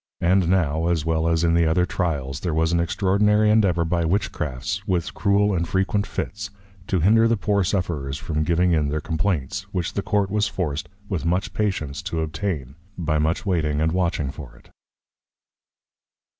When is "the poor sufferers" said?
7.27-8.17